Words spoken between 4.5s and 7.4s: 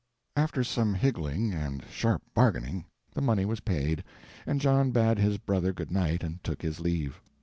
John bade his brother good night and took his leave.